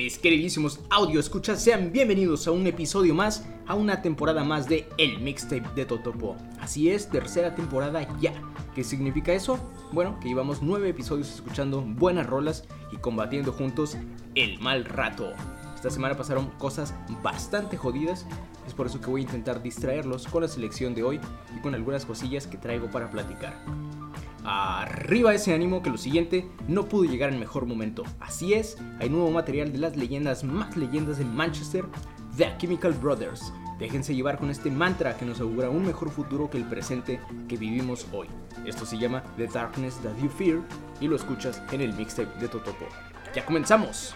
Mis 0.00 0.16
queridísimos 0.16 0.80
audio 0.88 1.20
escuchas, 1.20 1.62
sean 1.62 1.92
bienvenidos 1.92 2.46
a 2.46 2.52
un 2.52 2.66
episodio 2.66 3.14
más, 3.14 3.46
a 3.66 3.74
una 3.74 4.00
temporada 4.00 4.42
más 4.44 4.66
de 4.66 4.88
El 4.96 5.20
Mixtape 5.20 5.68
de 5.76 5.84
Totopo. 5.84 6.38
Así 6.58 6.88
es, 6.88 7.10
tercera 7.10 7.54
temporada 7.54 8.08
ya. 8.18 8.32
¿Qué 8.74 8.82
significa 8.82 9.34
eso? 9.34 9.60
Bueno, 9.92 10.18
que 10.18 10.28
llevamos 10.28 10.62
nueve 10.62 10.88
episodios 10.88 11.28
escuchando 11.28 11.82
buenas 11.82 12.26
rolas 12.26 12.64
y 12.90 12.96
combatiendo 12.96 13.52
juntos 13.52 13.98
el 14.34 14.58
mal 14.58 14.86
rato. 14.86 15.34
Esta 15.74 15.90
semana 15.90 16.16
pasaron 16.16 16.48
cosas 16.52 16.94
bastante 17.22 17.76
jodidas, 17.76 18.24
es 18.66 18.72
por 18.72 18.86
eso 18.86 19.02
que 19.02 19.10
voy 19.10 19.20
a 19.20 19.24
intentar 19.24 19.62
distraerlos 19.62 20.26
con 20.26 20.40
la 20.40 20.48
selección 20.48 20.94
de 20.94 21.02
hoy 21.02 21.20
y 21.54 21.60
con 21.60 21.74
algunas 21.74 22.06
cosillas 22.06 22.46
que 22.46 22.56
traigo 22.56 22.90
para 22.90 23.10
platicar. 23.10 23.52
Arriba 24.44 25.34
ese 25.34 25.52
ánimo 25.52 25.82
que 25.82 25.90
lo 25.90 25.98
siguiente 25.98 26.46
no 26.66 26.86
pudo 26.86 27.04
llegar 27.04 27.32
en 27.32 27.38
mejor 27.38 27.66
momento. 27.66 28.04
Así 28.20 28.54
es, 28.54 28.78
hay 28.98 29.10
nuevo 29.10 29.30
material 29.30 29.72
de 29.72 29.78
las 29.78 29.96
leyendas 29.96 30.44
más 30.44 30.76
leyendas 30.76 31.18
de 31.18 31.24
Manchester, 31.24 31.84
The 32.36 32.54
Chemical 32.58 32.92
Brothers. 32.94 33.52
Déjense 33.78 34.14
llevar 34.14 34.38
con 34.38 34.50
este 34.50 34.70
mantra 34.70 35.16
que 35.16 35.24
nos 35.24 35.40
augura 35.40 35.70
un 35.70 35.86
mejor 35.86 36.10
futuro 36.10 36.50
que 36.50 36.58
el 36.58 36.64
presente 36.64 37.20
que 37.48 37.56
vivimos 37.56 38.06
hoy. 38.12 38.28
Esto 38.66 38.84
se 38.84 38.98
llama 38.98 39.22
The 39.36 39.46
Darkness 39.46 39.96
That 40.02 40.16
You 40.22 40.28
Fear 40.28 40.60
y 41.00 41.08
lo 41.08 41.16
escuchas 41.16 41.62
en 41.72 41.80
el 41.80 41.94
mixtape 41.94 42.38
de 42.40 42.48
Totopo. 42.48 42.86
¡Ya 43.34 43.44
comenzamos! 43.44 44.14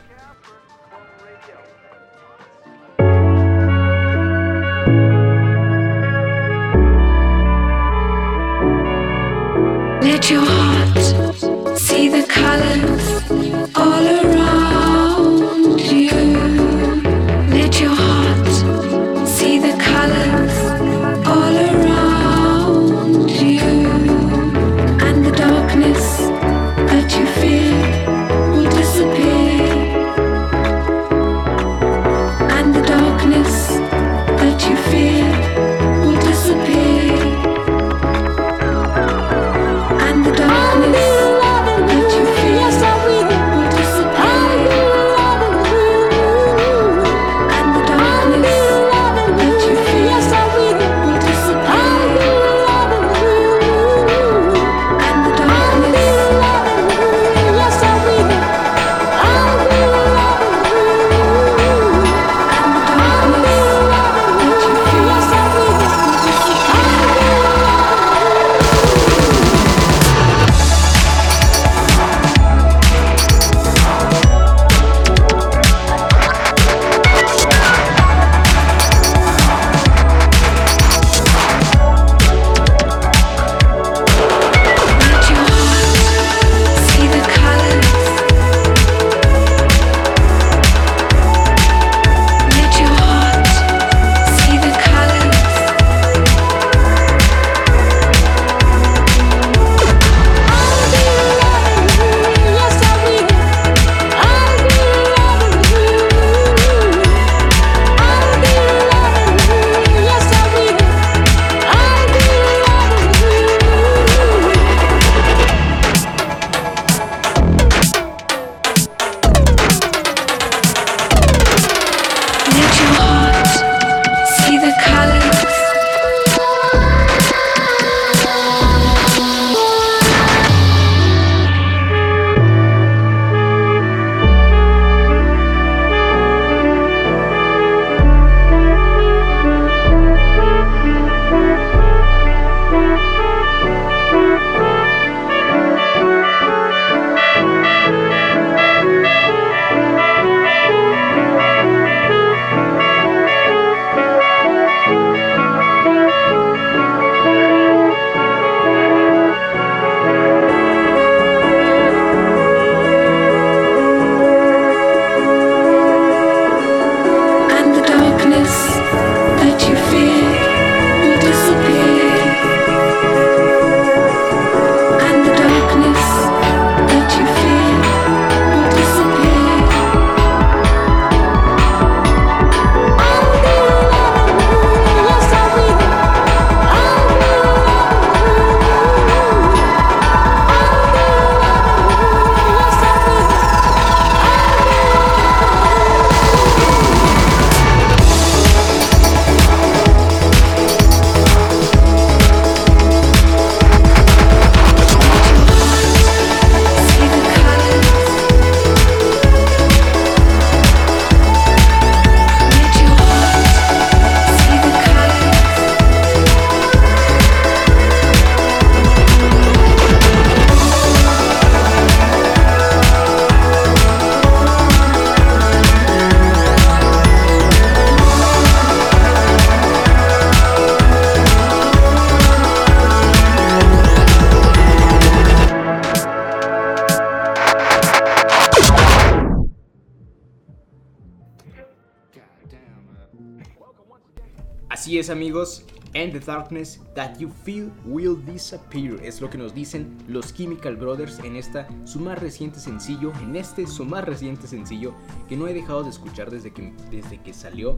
Darkness 246.24 246.80
that 246.94 247.18
you 247.18 247.30
feel 247.44 247.71
will 247.84 248.16
disappear. 248.24 249.03
Es 249.03 249.21
lo 249.21 249.30
que 249.30 249.38
nos 249.38 249.54
dicen 249.54 249.97
los 250.09 250.34
Chemical 250.34 250.76
Brothers 250.76 251.18
en 251.21 251.36
esta 251.36 251.66
su 251.84 252.00
más 252.00 252.18
reciente 252.18 252.60
sencillo, 252.60 253.12
en 253.22 253.36
este 253.36 253.66
su 253.66 253.84
más 253.84 254.04
reciente 254.04 254.47
sencillo 254.47 254.94
que 255.28 255.36
no 255.36 255.47
he 255.48 255.54
dejado 255.54 255.82
de 255.84 255.91
escuchar 255.91 256.30
desde 256.30 256.52
que, 256.52 256.72
desde 256.90 257.20
que 257.20 257.32
salió. 257.32 257.76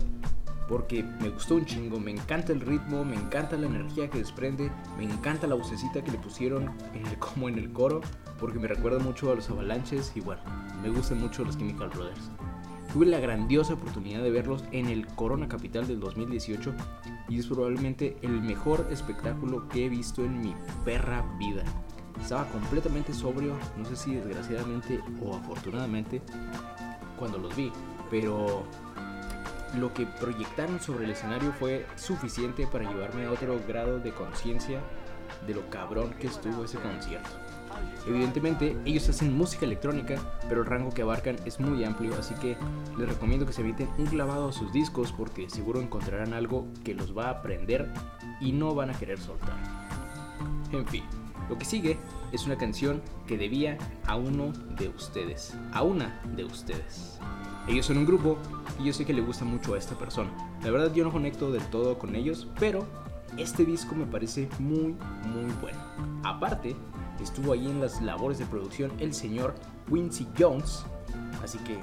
Porque 0.68 1.04
me 1.20 1.28
gustó 1.28 1.54
un 1.54 1.64
chingo, 1.64 2.00
me 2.00 2.10
encanta 2.10 2.52
el 2.52 2.60
ritmo, 2.60 3.04
me 3.04 3.14
encanta 3.14 3.56
la 3.56 3.66
energía 3.66 4.10
que 4.10 4.18
desprende, 4.18 4.72
me 4.98 5.04
encanta 5.04 5.46
la 5.46 5.54
vocecita 5.54 6.02
que 6.02 6.10
le 6.10 6.18
pusieron 6.18 6.72
en 6.92 7.06
el, 7.06 7.18
como 7.18 7.48
en 7.48 7.58
el 7.58 7.72
coro, 7.72 8.00
porque 8.40 8.58
me 8.58 8.66
recuerda 8.66 8.98
mucho 8.98 9.30
a 9.30 9.36
los 9.36 9.48
avalanches 9.48 10.10
y 10.16 10.20
bueno, 10.20 10.42
me 10.82 10.90
gustan 10.90 11.20
mucho 11.20 11.44
los 11.44 11.56
Chemical 11.56 11.88
Brothers. 11.90 12.30
Tuve 12.92 13.06
la 13.06 13.20
grandiosa 13.20 13.74
oportunidad 13.74 14.22
de 14.22 14.30
verlos 14.30 14.64
en 14.72 14.86
el 14.86 15.06
Corona 15.06 15.48
Capital 15.48 15.86
del 15.86 16.00
2018 16.00 16.72
y 17.28 17.38
es 17.38 17.46
probablemente 17.46 18.16
el 18.22 18.40
mejor 18.40 18.86
espectáculo 18.90 19.68
que 19.68 19.86
he 19.86 19.88
visto 19.88 20.24
en 20.24 20.40
mi 20.40 20.54
perra 20.84 21.24
vida. 21.38 21.62
Estaba 22.20 22.48
completamente 22.48 23.12
sobrio, 23.12 23.54
no 23.76 23.84
sé 23.84 23.96
si 23.96 24.14
desgraciadamente 24.14 25.00
o 25.22 25.34
afortunadamente 25.34 26.22
cuando 27.18 27.38
los 27.38 27.54
vi, 27.54 27.70
pero 28.10 28.64
lo 29.76 29.92
que 29.92 30.06
proyectaron 30.06 30.80
sobre 30.80 31.04
el 31.04 31.10
escenario 31.10 31.52
fue 31.52 31.86
suficiente 31.96 32.66
para 32.66 32.90
llevarme 32.90 33.26
a 33.26 33.32
otro 33.32 33.60
grado 33.68 33.98
de 33.98 34.12
conciencia 34.12 34.80
de 35.46 35.54
lo 35.54 35.68
cabrón 35.68 36.14
que 36.18 36.28
estuvo 36.28 36.64
ese 36.64 36.78
concierto. 36.78 37.45
Evidentemente, 38.06 38.76
ellos 38.84 39.08
hacen 39.08 39.36
música 39.36 39.66
electrónica, 39.66 40.16
pero 40.48 40.60
el 40.62 40.66
rango 40.66 40.90
que 40.90 41.02
abarcan 41.02 41.36
es 41.44 41.58
muy 41.58 41.84
amplio, 41.84 42.14
así 42.18 42.34
que 42.34 42.56
les 42.96 43.08
recomiendo 43.08 43.46
que 43.46 43.52
se 43.52 43.62
eviten 43.62 43.88
un 43.98 44.06
clavado 44.06 44.48
a 44.48 44.52
sus 44.52 44.72
discos 44.72 45.12
porque 45.12 45.50
seguro 45.50 45.80
encontrarán 45.80 46.32
algo 46.32 46.66
que 46.84 46.94
los 46.94 47.16
va 47.16 47.26
a 47.26 47.30
aprender 47.30 47.90
y 48.40 48.52
no 48.52 48.74
van 48.74 48.90
a 48.90 48.98
querer 48.98 49.18
soltar. 49.18 49.56
En 50.72 50.86
fin, 50.86 51.04
lo 51.48 51.58
que 51.58 51.64
sigue 51.64 51.98
es 52.32 52.46
una 52.46 52.56
canción 52.56 53.02
que 53.26 53.38
debía 53.38 53.78
a 54.06 54.16
uno 54.16 54.52
de 54.78 54.88
ustedes, 54.88 55.54
a 55.72 55.82
una 55.82 56.20
de 56.36 56.44
ustedes. 56.44 57.18
Ellos 57.68 57.86
son 57.86 57.98
un 57.98 58.06
grupo 58.06 58.38
y 58.78 58.84
yo 58.84 58.92
sé 58.92 59.04
que 59.04 59.12
le 59.12 59.20
gusta 59.22 59.44
mucho 59.44 59.74
a 59.74 59.78
esta 59.78 59.96
persona. 59.96 60.30
La 60.62 60.70
verdad 60.70 60.92
yo 60.92 61.04
no 61.04 61.12
conecto 61.12 61.50
del 61.50 61.64
todo 61.66 61.98
con 61.98 62.14
ellos, 62.14 62.48
pero 62.58 62.86
este 63.36 63.64
disco 63.64 63.94
me 63.94 64.06
parece 64.06 64.48
muy 64.58 64.96
muy 65.24 65.52
bueno. 65.60 65.78
Aparte, 66.22 66.76
estuvo 67.20 67.52
ahí 67.52 67.66
en 67.66 67.80
las 67.80 68.00
labores 68.02 68.38
de 68.38 68.46
producción 68.46 68.92
el 68.98 69.14
señor 69.14 69.54
Quincy 69.88 70.26
Jones, 70.38 70.84
así 71.42 71.58
que 71.58 71.78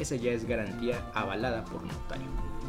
esa 0.00 0.16
ya 0.16 0.32
es 0.32 0.46
garantía 0.46 1.10
avalada 1.14 1.64
por 1.64 1.82
notario. 1.82 2.26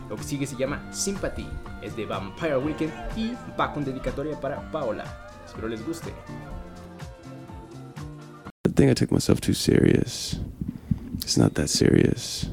Lo 0.10 0.18
que 0.18 0.24
sigue 0.24 0.46
se 0.46 0.58
llama 0.58 0.92
Sympathy, 0.92 1.48
es 1.81 1.96
de 1.96 2.06
Vampire 2.06 2.58
Weekend 2.58 2.92
y 3.16 3.34
va 3.58 3.74
con 3.74 3.86
dedicatoria 3.86 4.40
para 4.40 4.69
Paola. 4.72 5.06
Espero 5.46 5.68
les 5.68 5.86
guste. 5.86 6.10
I 8.68 8.72
think 8.74 8.92
I 8.92 8.94
took 8.94 9.12
myself 9.12 9.40
too 9.40 9.54
serious. 9.54 10.40
It's 11.22 11.38
not 11.38 11.54
that 11.54 11.68
serious. 11.68 12.50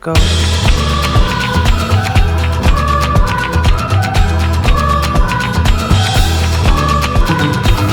Go. 0.00 0.12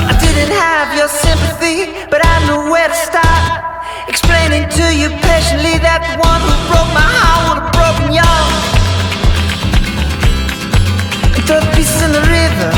I 0.08 0.14
didn't 0.20 0.54
have 0.56 0.96
your 0.96 1.08
sympathy, 1.08 1.92
but 2.10 2.24
I 2.24 2.46
knew 2.46 2.70
where 2.72 2.88
to 2.88 2.94
start. 2.94 3.64
Explaining 4.08 4.68
to 4.70 4.84
you 4.96 5.10
patiently 5.20 5.76
that 5.84 6.00
the 6.08 6.16
one 6.24 6.40
who 6.40 6.54
broke 6.70 6.90
my 6.96 7.04
heart 7.04 7.40
would 7.44 7.58
have 7.60 7.72
broken 7.76 8.08
yours. 8.16 8.64
Throw 11.46 11.60
the 11.60 11.70
pieces 11.76 12.00
in 12.02 12.12
the 12.12 12.24
river. 12.24 12.72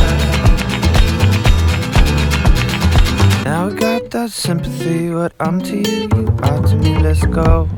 Now 3.44 3.68
I 3.68 3.70
got 3.74 4.10
that 4.10 4.30
sympathy, 4.30 5.10
what 5.10 5.32
I'm 5.38 5.60
to 5.62 5.76
you, 5.76 6.08
you 6.16 6.26
are 6.42 6.62
to 6.66 6.76
me, 6.76 6.98
let's 6.98 7.24
go. 7.26 7.68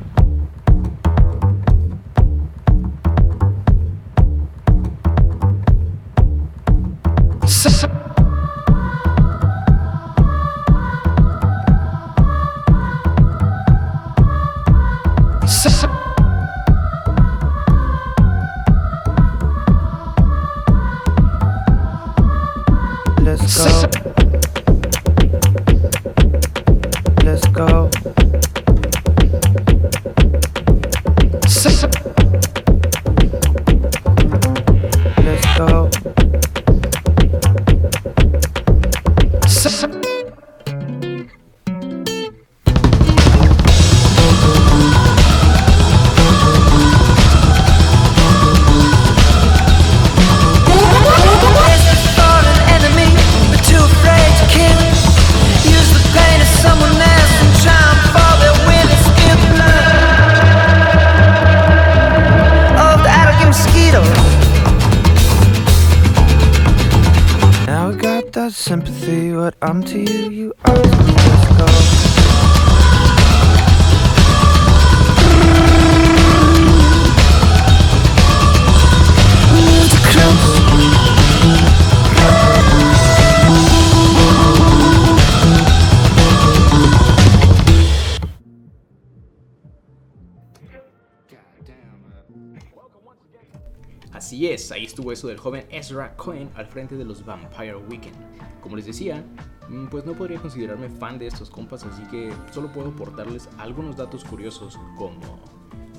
Ahí 94.72 94.84
estuvo 94.84 95.12
eso 95.12 95.28
del 95.28 95.38
joven 95.38 95.66
Ezra 95.70 96.16
Cohen 96.16 96.50
al 96.54 96.66
frente 96.66 96.96
de 96.96 97.04
los 97.04 97.24
Vampire 97.24 97.76
Weekend. 97.76 98.16
Como 98.62 98.76
les 98.76 98.86
decía, 98.86 99.24
mm, 99.68 99.86
pues 99.86 100.04
no 100.06 100.14
podría 100.14 100.40
considerarme 100.40 100.88
fan 100.88 101.18
de 101.18 101.26
estos 101.26 101.50
compas, 101.50 101.84
así 101.84 102.02
que 102.04 102.32
solo 102.52 102.72
puedo 102.72 102.88
aportarles 102.88 103.48
algunos 103.58 103.96
datos 103.96 104.24
curiosos 104.24 104.78
como... 104.96 105.40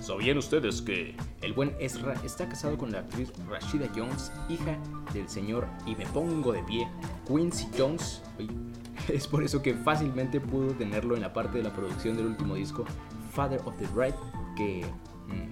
¿Sabían 0.01 0.37
ustedes 0.37 0.81
que 0.81 1.15
el 1.41 1.53
buen 1.53 1.73
Ezra 1.79 2.13
está 2.25 2.49
casado 2.49 2.77
con 2.77 2.91
la 2.91 2.99
actriz 2.99 3.31
Rashida 3.47 3.87
Jones, 3.95 4.33
hija 4.49 4.77
del 5.13 5.29
señor, 5.29 5.65
y 5.85 5.95
me 5.95 6.05
pongo 6.07 6.51
de 6.51 6.61
pie, 6.63 6.87
Quincy 7.27 7.67
Jones? 7.77 8.21
Es 9.09 9.27
por 9.27 9.43
eso 9.43 9.61
que 9.61 9.73
fácilmente 9.73 10.39
pudo 10.39 10.71
tenerlo 10.75 11.15
en 11.15 11.21
la 11.21 11.33
parte 11.33 11.57
de 11.57 11.63
la 11.63 11.73
producción 11.73 12.15
del 12.15 12.27
último 12.27 12.55
disco, 12.55 12.85
Father 13.33 13.59
of 13.65 13.77
the 13.77 13.87
Bride, 13.87 14.15
que 14.55 14.85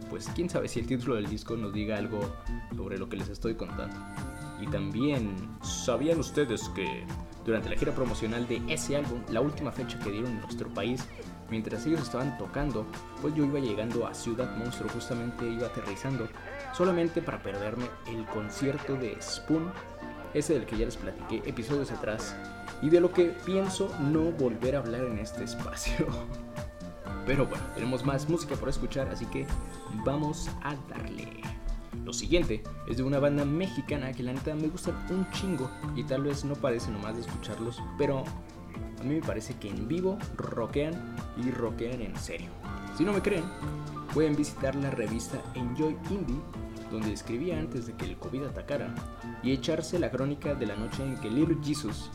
pues 0.10 0.30
quién 0.36 0.50
sabe 0.50 0.68
si 0.68 0.80
el 0.80 0.88
título 0.88 1.16
del 1.16 1.28
disco 1.28 1.56
nos 1.56 1.74
diga 1.74 1.98
algo 1.98 2.20
sobre 2.76 2.98
lo 2.98 3.10
que 3.10 3.18
les 3.18 3.30
estoy 3.30 3.56
contando. 3.56 3.96
Y 4.62 4.68
también, 4.68 5.36
¿sabían 5.64 6.20
ustedes 6.20 6.70
que 6.76 7.06
durante 7.46 7.70
la 7.70 7.76
gira 7.76 7.94
promocional 7.94 8.48
de 8.48 8.62
ese 8.68 8.96
álbum, 8.96 9.22
la 9.30 9.42
última 9.42 9.72
fecha 9.72 9.98
que 10.00 10.12
dieron 10.12 10.32
en 10.32 10.42
nuestro 10.42 10.70
país, 10.70 11.06
mientras 11.50 11.86
ellos 11.86 12.02
estaban 12.02 12.38
tocando, 12.38 12.86
pues 13.22 13.34
yo 13.36 13.46
iba 13.46 13.60
llegando 13.60 14.06
a 14.06 14.14
Ciudad 14.14 14.56
Monstruo, 14.58 14.90
justamente 14.90 15.50
iba 15.50 15.68
aterrizando, 15.68 16.28
solamente 16.74 17.22
para 17.22 17.42
perderme 17.42 17.86
el 18.08 18.26
concierto 18.26 18.96
de 18.96 19.18
Spoon, 19.22 19.72
ese 20.34 20.54
del 20.54 20.66
que 20.66 20.78
ya 20.78 20.86
les 20.86 20.98
platiqué 20.98 21.48
episodios 21.50 21.92
atrás, 21.92 22.36
y 22.82 22.90
de 22.90 23.00
lo 23.00 23.12
que 23.12 23.26
pienso 23.46 23.94
no 24.00 24.32
volver 24.32 24.76
a 24.76 24.80
hablar 24.80 25.06
en 25.06 25.20
este 25.20 25.44
espacio. 25.44 26.08
Pero 27.26 27.46
bueno, 27.46 27.64
tenemos 27.76 28.06
más 28.06 28.28
música 28.30 28.56
por 28.56 28.70
escuchar, 28.70 29.10
así 29.10 29.26
que 29.26 29.46
vamos 30.06 30.50
a 30.64 30.76
darle. 30.90 31.42
Lo 32.06 32.14
siguiente 32.14 32.64
es 32.88 32.98
de 32.98 33.04
una 33.04 33.20
banda 33.20 33.46
mexicana 33.46 34.12
que 34.14 34.24
la 34.24 34.34
neta 34.34 34.56
me 34.56 34.68
gusta 34.68 34.92
un 35.10 35.30
chingo 35.32 35.70
y 35.96 36.04
tal 36.04 36.24
vez 36.24 36.44
no 36.46 36.56
parece 36.56 36.90
nomás 36.90 37.16
de 37.16 37.22
escucharlos, 37.22 37.82
pero 37.98 38.24
a 39.00 39.04
mí 39.04 39.16
me 39.16 39.22
parece 39.22 39.56
que 39.56 39.70
en 39.70 39.88
vivo 39.88 40.18
rockean 40.38 41.16
y 41.38 41.52
rockean 41.52 42.02
en 42.02 42.16
serio. 42.16 42.50
Si 42.98 43.04
no 43.04 43.14
me 43.14 43.22
creen, 43.22 43.44
pueden 44.14 44.36
visitar 44.36 44.76
la 44.76 44.92
revista 44.92 45.42
Enjoy 45.54 45.96
Indie, 46.10 46.40
donde 46.92 47.14
escribía 47.14 47.60
antes 47.60 47.88
de 47.88 47.94
que 47.94 48.06
el 48.06 48.18
COVID 48.18 48.44
atacara, 48.44 48.94
y 49.44 49.52
echarse 49.52 50.00
la 50.00 50.12
crónica 50.12 50.56
de 50.56 50.66
la 50.66 50.76
noche 50.76 51.04
en 51.04 51.18
que 51.20 51.30
Little 51.30 51.58
Jesus 51.64 52.12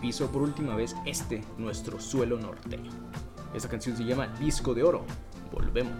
pisó 0.00 0.30
por 0.30 0.42
última 0.42 0.76
vez 0.76 0.94
este, 1.04 1.42
nuestro 1.58 2.00
suelo 2.00 2.38
norteño. 2.38 2.90
Esta 3.54 3.68
canción 3.68 3.96
se 3.96 4.04
llama 4.04 4.28
Disco 4.38 4.74
de 4.74 4.82
Oro. 4.82 5.04
Volvemos. 5.52 5.92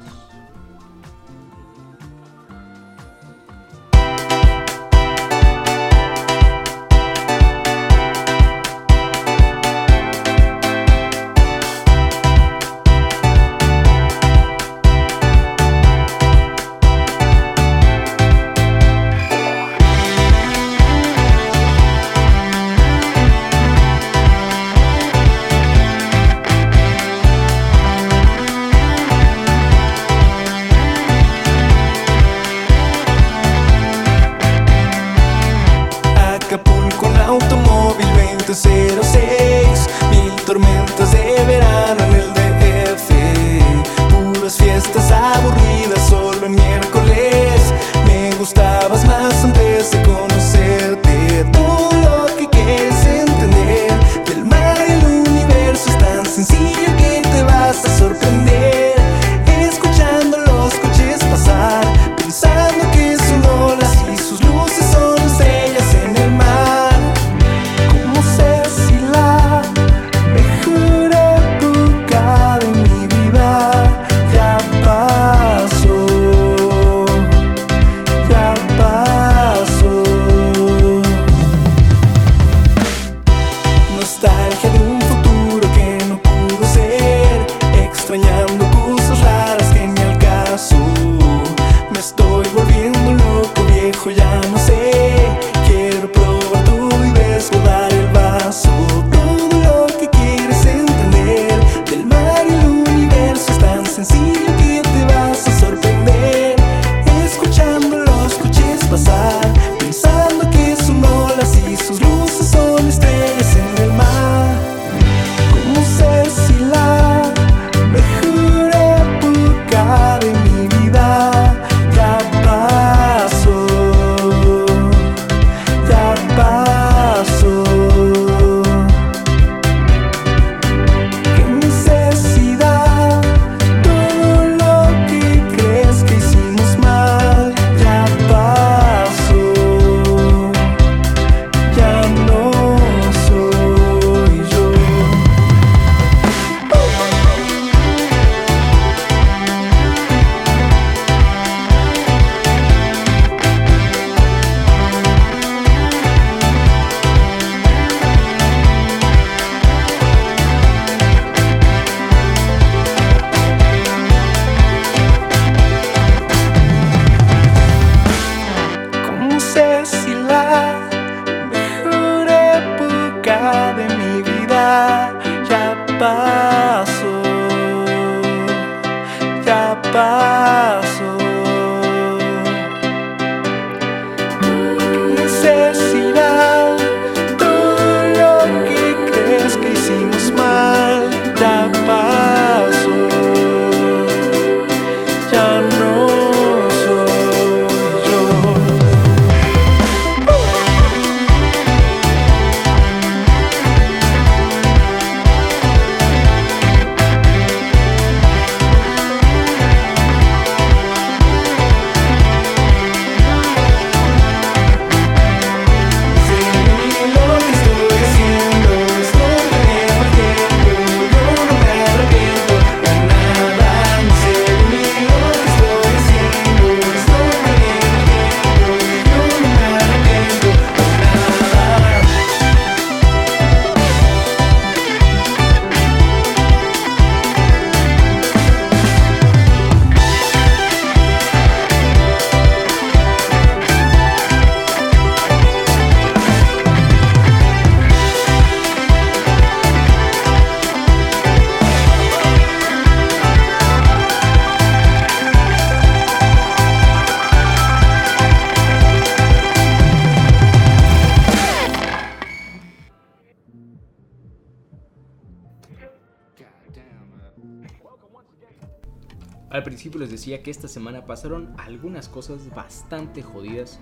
Esta 270.56 270.68
semana 270.68 271.04
pasaron 271.04 271.54
algunas 271.58 272.08
cosas 272.08 272.48
bastante 272.54 273.22
jodidas 273.22 273.78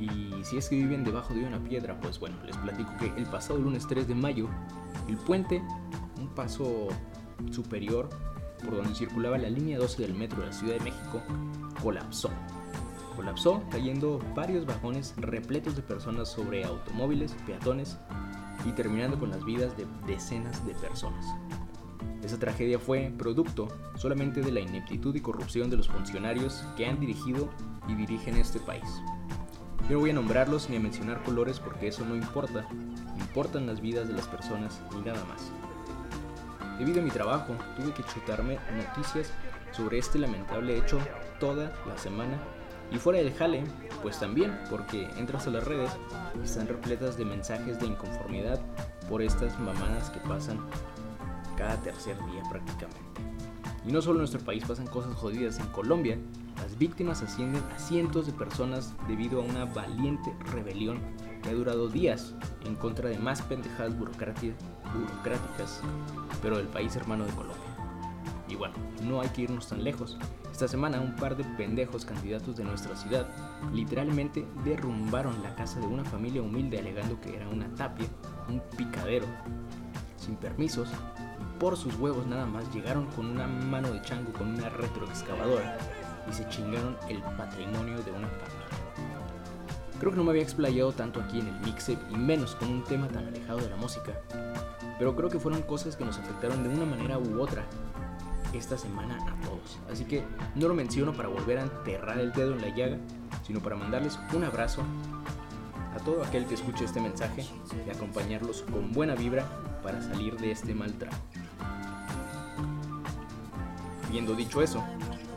y 0.00 0.32
si 0.42 0.56
es 0.56 0.68
que 0.68 0.74
viven 0.74 1.04
debajo 1.04 1.32
de 1.32 1.44
una 1.44 1.62
piedra, 1.62 1.98
pues 2.00 2.18
bueno, 2.18 2.36
les 2.44 2.56
platico 2.56 2.90
que 2.98 3.06
el 3.16 3.24
pasado 3.26 3.60
lunes 3.60 3.86
3 3.86 4.08
de 4.08 4.16
mayo, 4.16 4.48
el 5.08 5.16
puente, 5.16 5.62
un 6.18 6.28
paso 6.34 6.88
superior 7.52 8.08
por 8.64 8.78
donde 8.78 8.96
circulaba 8.96 9.38
la 9.38 9.48
línea 9.48 9.78
12 9.78 10.02
del 10.02 10.14
metro 10.14 10.40
de 10.40 10.46
la 10.46 10.52
Ciudad 10.52 10.74
de 10.74 10.80
México, 10.80 11.22
colapsó. 11.80 12.30
Colapsó 13.14 13.62
cayendo 13.70 14.20
varios 14.34 14.66
vagones 14.66 15.14
repletos 15.18 15.76
de 15.76 15.82
personas 15.82 16.28
sobre 16.28 16.64
automóviles, 16.64 17.32
peatones 17.46 17.96
y 18.66 18.72
terminando 18.72 19.20
con 19.20 19.30
las 19.30 19.44
vidas 19.44 19.76
de 19.76 19.86
decenas 20.08 20.66
de 20.66 20.74
personas. 20.74 21.24
Esa 22.28 22.38
tragedia 22.38 22.78
fue 22.78 23.10
producto 23.16 23.68
solamente 23.96 24.42
de 24.42 24.52
la 24.52 24.60
ineptitud 24.60 25.14
y 25.14 25.20
corrupción 25.22 25.70
de 25.70 25.78
los 25.78 25.88
funcionarios 25.88 26.62
que 26.76 26.84
han 26.84 27.00
dirigido 27.00 27.48
y 27.88 27.94
dirigen 27.94 28.36
este 28.36 28.60
país. 28.60 28.84
Yo 29.88 29.94
no 29.94 30.00
voy 30.00 30.10
a 30.10 30.12
nombrarlos 30.12 30.68
ni 30.68 30.76
a 30.76 30.80
mencionar 30.80 31.22
colores 31.22 31.58
porque 31.58 31.88
eso 31.88 32.04
no 32.04 32.14
importa, 32.14 32.68
importan 33.18 33.66
las 33.66 33.80
vidas 33.80 34.08
de 34.08 34.12
las 34.12 34.28
personas 34.28 34.78
y 34.92 34.96
nada 34.96 35.24
más. 35.24 35.50
Debido 36.78 37.00
a 37.00 37.02
mi 37.02 37.10
trabajo, 37.10 37.56
tuve 37.78 37.94
que 37.94 38.02
chutarme 38.02 38.58
noticias 38.76 39.32
sobre 39.70 39.96
este 39.96 40.18
lamentable 40.18 40.76
hecho 40.76 40.98
toda 41.40 41.72
la 41.86 41.96
semana 41.96 42.38
y 42.92 42.98
fuera 42.98 43.20
del 43.20 43.32
jale, 43.32 43.64
pues 44.02 44.20
también, 44.20 44.54
porque 44.68 45.08
entras 45.16 45.46
a 45.46 45.50
las 45.50 45.64
redes 45.64 45.92
y 46.38 46.44
están 46.44 46.68
repletas 46.68 47.16
de 47.16 47.24
mensajes 47.24 47.80
de 47.80 47.86
inconformidad 47.86 48.60
por 49.08 49.22
estas 49.22 49.58
mamadas 49.58 50.10
que 50.10 50.20
pasan 50.20 50.58
cada 51.58 51.76
tercer 51.82 52.16
día 52.30 52.42
prácticamente. 52.48 52.98
Y 53.86 53.92
no 53.92 54.00
solo 54.00 54.14
en 54.14 54.20
nuestro 54.20 54.40
país 54.40 54.64
pasan 54.64 54.86
cosas 54.86 55.14
jodidas, 55.14 55.58
en 55.58 55.66
Colombia 55.66 56.16
las 56.62 56.78
víctimas 56.78 57.22
ascienden 57.22 57.62
a 57.74 57.78
cientos 57.78 58.26
de 58.26 58.32
personas 58.32 58.94
debido 59.06 59.40
a 59.40 59.44
una 59.44 59.64
valiente 59.64 60.34
rebelión 60.52 61.00
que 61.42 61.50
ha 61.50 61.54
durado 61.54 61.88
días 61.88 62.34
en 62.64 62.74
contra 62.74 63.08
de 63.08 63.18
más 63.18 63.42
pendejadas 63.42 63.96
burocráticas, 63.96 64.56
pero 66.42 66.56
del 66.56 66.66
país 66.66 66.96
hermano 66.96 67.24
de 67.24 67.32
Colombia. 67.32 67.56
Y 68.48 68.56
bueno, 68.56 68.74
no 69.04 69.20
hay 69.20 69.28
que 69.28 69.42
irnos 69.42 69.68
tan 69.68 69.84
lejos. 69.84 70.16
Esta 70.50 70.66
semana 70.66 71.00
un 71.00 71.14
par 71.14 71.36
de 71.36 71.44
pendejos 71.44 72.04
candidatos 72.04 72.56
de 72.56 72.64
nuestra 72.64 72.96
ciudad 72.96 73.28
literalmente 73.72 74.44
derrumbaron 74.64 75.40
la 75.42 75.54
casa 75.54 75.78
de 75.78 75.86
una 75.86 76.04
familia 76.04 76.42
humilde 76.42 76.78
alegando 76.78 77.20
que 77.20 77.36
era 77.36 77.48
una 77.48 77.72
tapia, 77.74 78.08
un 78.48 78.60
picadero, 78.76 79.26
sin 80.16 80.34
permisos, 80.36 80.88
por 81.58 81.76
sus 81.76 81.94
huevos 81.96 82.26
nada 82.26 82.46
más 82.46 82.72
llegaron 82.72 83.06
con 83.06 83.26
una 83.26 83.46
mano 83.46 83.90
de 83.90 84.00
chango 84.02 84.32
con 84.32 84.54
una 84.54 84.68
retroexcavadora 84.68 85.78
y 86.28 86.32
se 86.32 86.48
chingaron 86.48 86.96
el 87.08 87.20
patrimonio 87.36 88.00
de 88.02 88.10
una 88.12 88.28
familia. 88.28 88.68
Creo 89.98 90.12
que 90.12 90.18
no 90.18 90.24
me 90.24 90.30
había 90.30 90.42
explayado 90.42 90.92
tanto 90.92 91.20
aquí 91.20 91.40
en 91.40 91.48
el 91.48 91.60
mixtape 91.60 91.98
y 92.10 92.16
menos 92.16 92.54
con 92.54 92.68
un 92.68 92.84
tema 92.84 93.08
tan 93.08 93.26
alejado 93.26 93.58
de 93.58 93.70
la 93.70 93.76
música, 93.76 94.12
pero 94.98 95.16
creo 95.16 95.28
que 95.28 95.40
fueron 95.40 95.62
cosas 95.62 95.96
que 95.96 96.04
nos 96.04 96.18
afectaron 96.18 96.62
de 96.62 96.68
una 96.68 96.84
manera 96.84 97.18
u 97.18 97.40
otra 97.40 97.64
esta 98.52 98.78
semana 98.78 99.16
a 99.16 99.44
todos. 99.44 99.78
Así 99.90 100.04
que 100.04 100.22
no 100.54 100.68
lo 100.68 100.74
menciono 100.74 101.12
para 101.12 101.28
volver 101.28 101.58
a 101.58 101.62
enterrar 101.62 102.18
el 102.20 102.32
dedo 102.32 102.52
en 102.52 102.62
la 102.62 102.74
llaga, 102.74 102.98
sino 103.44 103.60
para 103.60 103.74
mandarles 103.74 104.18
un 104.32 104.44
abrazo 104.44 104.82
a 105.94 105.98
todo 106.04 106.22
aquel 106.22 106.46
que 106.46 106.54
escuche 106.54 106.84
este 106.84 107.00
mensaje 107.00 107.44
y 107.86 107.90
acompañarlos 107.90 108.62
con 108.70 108.92
buena 108.92 109.16
vibra 109.16 109.44
para 109.82 110.00
salir 110.00 110.36
de 110.36 110.52
este 110.52 110.74
mal 110.74 110.92
trago. 110.94 111.16
Habiendo 114.08 114.34
dicho 114.34 114.62
eso, 114.62 114.82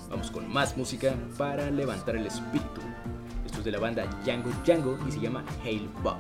vamos 0.10 0.32
con 0.32 0.52
más 0.52 0.78
música 0.78 1.14
para 1.38 1.70
levantar 1.70 2.16
el 2.16 2.26
espíritu. 2.26 2.80
Esto 3.46 3.60
es 3.60 3.66
de 3.66 3.72
la 3.72 3.80
banda 3.80 4.06
Django 4.24 4.50
Django 4.66 4.98
y 5.06 5.12
se 5.12 5.20
llama 5.20 5.44
Hail 5.64 5.90
Bob. 6.02 6.16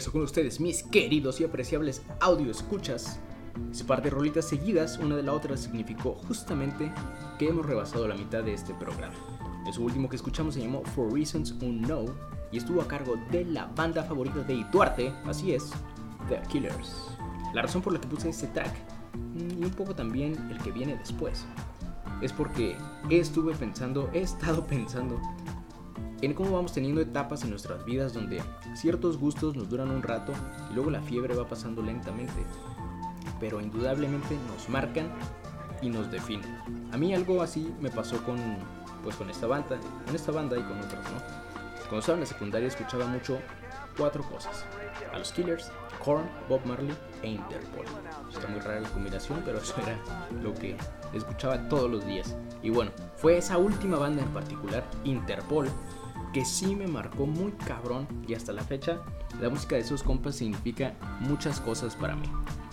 Regreso 0.00 0.12
con 0.12 0.22
ustedes, 0.22 0.60
mis 0.60 0.82
queridos 0.82 1.42
y 1.42 1.44
apreciables 1.44 2.00
audio 2.20 2.50
escuchas. 2.50 3.20
Ese 3.70 3.84
par 3.84 4.00
de 4.00 4.08
rolitas 4.08 4.48
seguidas, 4.48 4.96
una 4.96 5.14
de 5.14 5.22
la 5.22 5.34
otra, 5.34 5.58
significó 5.58 6.14
justamente 6.26 6.90
que 7.38 7.48
hemos 7.48 7.66
rebasado 7.66 8.08
la 8.08 8.14
mitad 8.14 8.42
de 8.42 8.54
este 8.54 8.72
programa. 8.72 9.12
El 9.66 9.78
último 9.78 10.08
que 10.08 10.16
escuchamos 10.16 10.54
se 10.54 10.62
llamó 10.62 10.82
For 10.94 11.12
Reasons 11.12 11.52
Unknown 11.60 12.14
y 12.50 12.56
estuvo 12.56 12.80
a 12.80 12.88
cargo 12.88 13.16
de 13.30 13.44
la 13.44 13.66
banda 13.66 14.02
favorita 14.02 14.42
de 14.44 14.64
Duarte, 14.72 15.12
así 15.26 15.52
es, 15.52 15.70
The 16.30 16.40
Killers. 16.48 17.10
La 17.52 17.60
razón 17.60 17.82
por 17.82 17.92
la 17.92 18.00
que 18.00 18.08
puse 18.08 18.30
este 18.30 18.46
track, 18.46 18.72
mm, 19.34 19.62
y 19.62 19.64
un 19.66 19.72
poco 19.72 19.94
también 19.94 20.34
el 20.50 20.56
que 20.62 20.72
viene 20.72 20.96
después, 20.96 21.44
es 22.22 22.32
porque 22.32 22.74
estuve 23.10 23.54
pensando, 23.54 24.08
he 24.14 24.22
estado 24.22 24.66
pensando 24.66 25.20
en 26.26 26.34
cómo 26.34 26.52
vamos 26.52 26.72
teniendo 26.72 27.00
etapas 27.00 27.42
en 27.44 27.50
nuestras 27.50 27.84
vidas 27.84 28.12
donde 28.12 28.42
ciertos 28.74 29.16
gustos 29.16 29.56
nos 29.56 29.68
duran 29.68 29.90
un 29.90 30.02
rato 30.02 30.32
y 30.70 30.74
luego 30.74 30.90
la 30.90 31.00
fiebre 31.00 31.34
va 31.34 31.48
pasando 31.48 31.82
lentamente, 31.82 32.44
pero 33.38 33.60
indudablemente 33.60 34.36
nos 34.48 34.68
marcan 34.68 35.08
y 35.82 35.88
nos 35.88 36.10
definen. 36.10 36.58
A 36.92 36.96
mí 36.96 37.14
algo 37.14 37.42
así 37.42 37.72
me 37.80 37.90
pasó 37.90 38.22
con 38.24 38.38
pues 39.02 39.16
con 39.16 39.30
esta 39.30 39.46
banda, 39.46 39.78
con 40.04 40.14
esta 40.14 40.30
banda 40.30 40.58
y 40.58 40.62
con 40.62 40.78
otras, 40.78 41.04
¿no? 41.10 41.18
Cuando 41.88 42.00
estaba 42.00 42.16
en 42.16 42.20
la 42.20 42.26
secundaria 42.26 42.68
escuchaba 42.68 43.06
mucho 43.06 43.38
cuatro 43.96 44.22
cosas: 44.22 44.66
a 45.12 45.18
los 45.18 45.32
Killers, 45.32 45.72
Korn, 46.04 46.28
Bob 46.48 46.60
Marley 46.66 46.94
e 47.22 47.28
Interpol. 47.28 47.86
Está 48.30 48.46
muy 48.48 48.60
rara 48.60 48.80
la 48.80 48.88
combinación, 48.90 49.40
pero 49.44 49.58
eso 49.58 49.74
era 49.82 49.96
lo 50.42 50.54
que 50.54 50.76
escuchaba 51.14 51.68
todos 51.68 51.90
los 51.90 52.06
días. 52.06 52.36
Y 52.62 52.68
bueno, 52.68 52.90
fue 53.16 53.38
esa 53.38 53.56
última 53.56 53.96
banda 53.96 54.22
en 54.22 54.28
particular, 54.28 54.84
Interpol, 55.04 55.68
que 56.32 56.44
sí 56.44 56.76
me 56.76 56.86
marcó 56.86 57.26
muy 57.26 57.52
cabrón 57.52 58.06
y 58.26 58.34
hasta 58.34 58.52
la 58.52 58.62
fecha 58.62 59.00
la 59.40 59.48
música 59.48 59.76
de 59.76 59.82
esos 59.82 60.02
compas 60.02 60.36
significa 60.36 60.94
muchas 61.20 61.60
cosas 61.60 61.96
para 61.96 62.16
mí. 62.16 62.26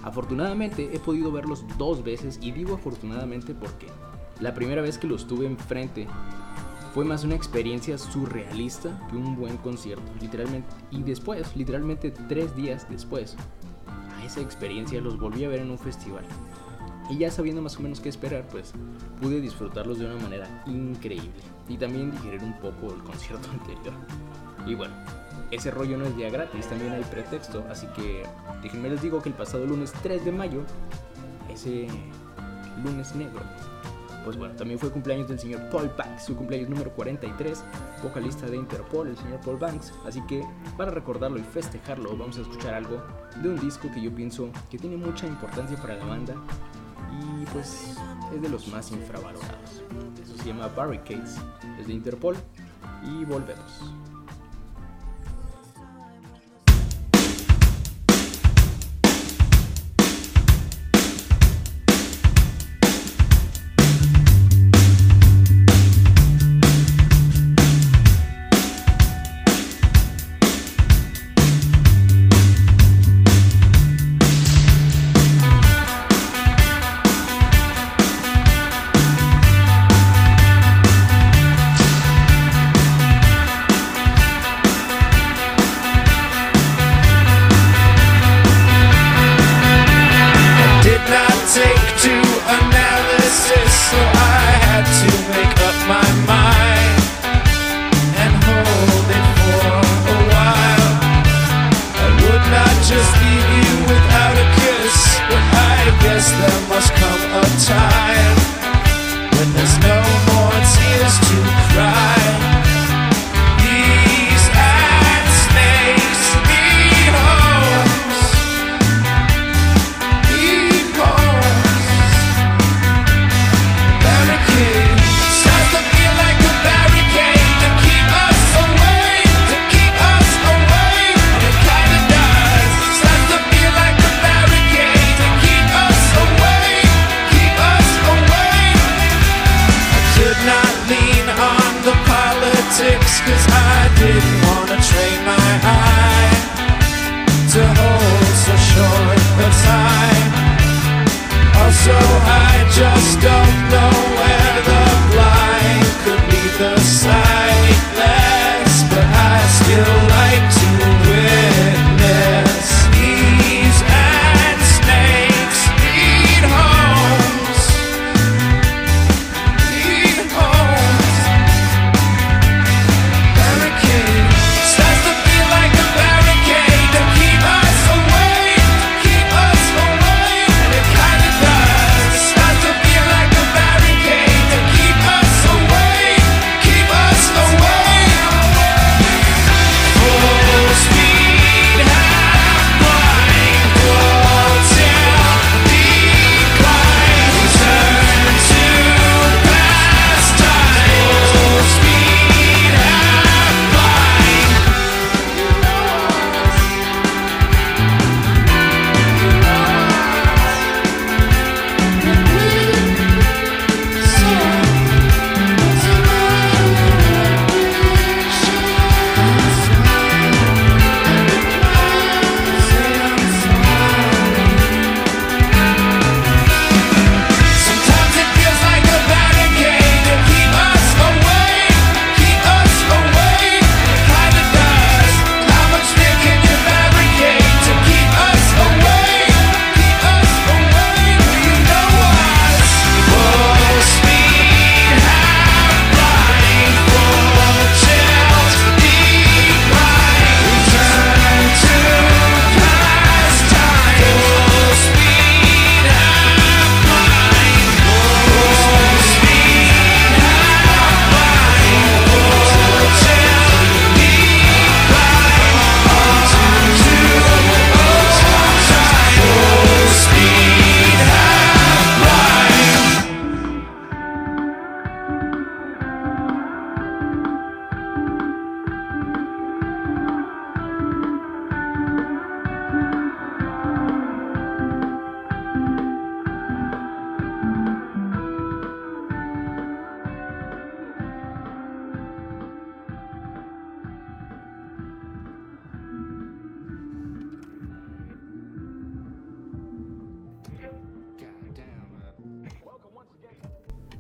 Afortunadamente 0.03 0.89
he 0.93 0.99
podido 0.99 1.31
verlos 1.31 1.65
dos 1.77 2.03
veces 2.03 2.39
y 2.41 2.51
digo 2.51 2.75
afortunadamente 2.75 3.53
porque 3.53 3.87
la 4.39 4.53
primera 4.53 4.81
vez 4.81 4.97
que 4.97 5.07
los 5.07 5.27
tuve 5.27 5.45
enfrente 5.45 6.07
fue 6.93 7.05
más 7.05 7.23
una 7.23 7.35
experiencia 7.35 7.97
surrealista 7.97 9.07
que 9.09 9.17
un 9.17 9.35
buen 9.35 9.57
concierto, 9.57 10.11
literalmente. 10.19 10.67
Y 10.91 11.03
después, 11.03 11.55
literalmente 11.55 12.11
tres 12.27 12.55
días 12.55 12.87
después, 12.89 13.35
a 14.15 14.25
esa 14.25 14.41
experiencia 14.41 14.99
los 15.01 15.19
volví 15.19 15.43
a 15.43 15.49
ver 15.49 15.61
en 15.61 15.71
un 15.71 15.77
festival. 15.77 16.25
Y 17.09 17.17
ya 17.17 17.31
sabiendo 17.31 17.61
más 17.61 17.77
o 17.77 17.81
menos 17.81 17.99
qué 17.99 18.09
esperar, 18.09 18.45
pues 18.49 18.73
pude 19.21 19.39
disfrutarlos 19.39 19.99
de 19.99 20.05
una 20.05 20.21
manera 20.21 20.63
increíble. 20.65 21.41
Y 21.69 21.77
también 21.77 22.11
digerir 22.11 22.43
un 22.43 22.53
poco 22.59 22.93
el 22.93 23.01
concierto 23.03 23.49
anterior. 23.51 23.93
Y 24.65 24.75
bueno, 24.75 24.93
ese 25.51 25.71
rollo 25.71 25.97
no 25.97 26.05
es 26.05 26.15
día 26.17 26.29
gratis, 26.29 26.67
también 26.67 26.93
hay 26.93 27.03
pretexto. 27.03 27.65
Así 27.69 27.87
que 27.95 28.23
déjenme 28.61 28.89
les 28.89 29.01
digo 29.01 29.21
que 29.21 29.29
el 29.29 29.35
pasado 29.35 29.65
lunes 29.65 29.93
3 30.03 30.25
de 30.25 30.31
mayo, 30.31 30.63
ese 31.49 31.87
lunes 32.83 33.15
negro, 33.15 33.41
pues 34.25 34.35
bueno, 34.35 34.55
también 34.55 34.77
fue 34.77 34.91
cumpleaños 34.91 35.29
del 35.29 35.39
señor 35.39 35.69
Paul 35.69 35.89
Banks, 35.97 36.25
su 36.25 36.35
cumpleaños 36.35 36.69
número 36.69 36.91
43, 36.91 37.63
vocalista 38.03 38.45
de 38.47 38.57
Interpol, 38.57 39.07
el 39.07 39.17
señor 39.17 39.39
Paul 39.39 39.55
Banks. 39.55 39.93
Así 40.05 40.21
que 40.27 40.43
para 40.75 40.91
recordarlo 40.91 41.39
y 41.39 41.43
festejarlo, 41.43 42.09
vamos 42.17 42.37
a 42.37 42.41
escuchar 42.41 42.73
algo 42.73 43.01
de 43.41 43.47
un 43.47 43.57
disco 43.57 43.89
que 43.89 44.01
yo 44.01 44.13
pienso 44.13 44.49
que 44.69 44.77
tiene 44.77 44.97
mucha 44.97 45.25
importancia 45.25 45.77
para 45.77 45.95
la 45.95 46.05
banda 46.05 46.35
y 47.41 47.45
pues 47.53 47.95
es 48.33 48.41
de 48.41 48.49
los 48.49 48.67
más 48.67 48.91
infravalorados. 48.91 49.83
Eso 50.21 50.37
se 50.37 50.45
llama 50.45 50.67
Barricades, 50.67 51.37
es 51.79 51.87
de 51.87 51.93
Interpol 51.93 52.35
y 53.03 53.25
volvemos. 53.25 53.93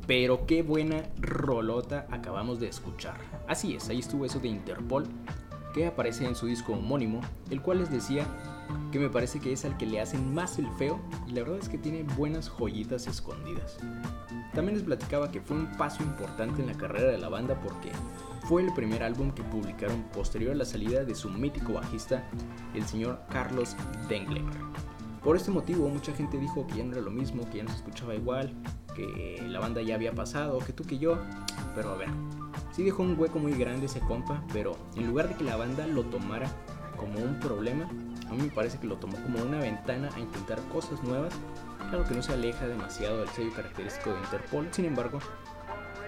Pero 0.07 0.45
qué 0.45 0.63
buena 0.63 1.03
rolota 1.19 2.07
acabamos 2.09 2.59
de 2.61 2.69
escuchar. 2.69 3.19
Así 3.47 3.75
es, 3.75 3.89
ahí 3.89 3.99
estuvo 3.99 4.25
eso 4.25 4.39
de 4.39 4.47
Interpol, 4.47 5.05
que 5.73 5.85
aparece 5.85 6.25
en 6.25 6.35
su 6.35 6.47
disco 6.47 6.73
homónimo, 6.73 7.19
el 7.51 7.61
cual 7.61 7.79
les 7.79 7.91
decía 7.91 8.25
que 8.91 8.99
me 8.99 9.09
parece 9.09 9.39
que 9.39 9.51
es 9.51 9.65
al 9.65 9.77
que 9.77 9.85
le 9.85 9.99
hacen 9.99 10.33
más 10.33 10.59
el 10.59 10.67
feo 10.77 10.99
y 11.27 11.31
la 11.31 11.41
verdad 11.41 11.59
es 11.59 11.69
que 11.69 11.77
tiene 11.77 12.03
buenas 12.03 12.49
joyitas 12.49 13.05
escondidas. 13.07 13.77
También 14.53 14.77
les 14.77 14.85
platicaba 14.85 15.29
que 15.29 15.41
fue 15.41 15.57
un 15.57 15.71
paso 15.77 16.01
importante 16.03 16.61
en 16.61 16.67
la 16.67 16.77
carrera 16.77 17.11
de 17.11 17.17
la 17.17 17.29
banda 17.29 17.59
porque 17.61 17.91
fue 18.47 18.63
el 18.63 18.73
primer 18.73 19.03
álbum 19.03 19.31
que 19.31 19.43
publicaron 19.43 20.03
posterior 20.13 20.53
a 20.53 20.55
la 20.55 20.65
salida 20.65 21.03
de 21.03 21.15
su 21.15 21.29
mítico 21.29 21.73
bajista, 21.73 22.23
el 22.73 22.85
señor 22.85 23.19
Carlos 23.29 23.75
Dengler. 24.07 24.45
Por 25.21 25.35
este 25.35 25.51
motivo 25.51 25.89
mucha 25.89 26.13
gente 26.13 26.37
dijo 26.37 26.65
que 26.65 26.77
ya 26.77 26.85
no 26.85 26.93
era 26.93 27.01
lo 27.01 27.11
mismo, 27.11 27.47
que 27.49 27.57
ya 27.57 27.63
no 27.63 27.71
se 27.71 27.77
escuchaba 27.77 28.15
igual, 28.15 28.53
que 28.97 29.43
la 29.47 29.59
banda 29.59 29.81
ya 29.81 29.95
había 29.95 30.11
pasado, 30.13 30.57
que 30.59 30.73
tú 30.73 30.83
que 30.83 30.97
yo, 30.97 31.17
pero 31.75 31.91
a 31.91 31.95
ver, 31.95 32.09
sí 32.71 32.83
dejó 32.83 33.03
un 33.03 33.17
hueco 33.17 33.37
muy 33.37 33.53
grande 33.53 33.85
ese 33.85 33.99
compa, 33.99 34.43
pero 34.51 34.75
en 34.95 35.07
lugar 35.07 35.29
de 35.29 35.35
que 35.35 35.43
la 35.43 35.55
banda 35.55 35.85
lo 35.85 36.03
tomara 36.03 36.49
como 36.97 37.19
un 37.19 37.39
problema, 37.39 37.87
a 38.27 38.33
mí 38.33 38.41
me 38.41 38.49
parece 38.49 38.79
que 38.79 38.87
lo 38.87 38.95
tomó 38.95 39.17
como 39.21 39.39
una 39.39 39.59
ventana 39.59 40.09
a 40.15 40.19
intentar 40.19 40.59
cosas 40.73 41.01
nuevas, 41.03 41.33
claro 41.89 42.03
que 42.05 42.15
no 42.15 42.23
se 42.23 42.33
aleja 42.33 42.67
demasiado 42.67 43.19
del 43.19 43.29
sello 43.29 43.53
característico 43.53 44.11
de 44.11 44.19
Interpol, 44.19 44.67
sin 44.71 44.85
embargo, 44.85 45.19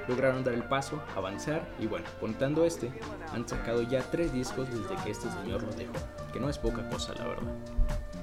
lograron 0.07 0.43
dar 0.43 0.55
el 0.55 0.63
paso, 0.63 0.99
avanzar 1.15 1.69
y 1.79 1.85
bueno, 1.85 2.07
contando 2.19 2.65
este, 2.65 2.91
han 3.31 3.47
sacado 3.47 3.83
ya 3.83 4.01
tres 4.09 4.33
discos 4.33 4.67
desde 4.69 4.95
que 5.03 5.11
este 5.11 5.29
señor 5.29 5.61
los 5.61 5.77
dejó, 5.77 5.93
que 6.33 6.39
no 6.39 6.49
es 6.49 6.57
poca 6.57 6.89
cosa 6.89 7.13
la 7.13 7.27
verdad. 7.27 7.53